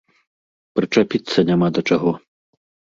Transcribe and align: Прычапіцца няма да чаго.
Прычапіцца 0.79 1.47
няма 1.51 1.67
да 1.77 1.81
чаго. 1.91 2.17